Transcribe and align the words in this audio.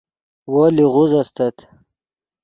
وو 0.51 0.63
لیغوز 0.75 1.11
استت 1.21 1.55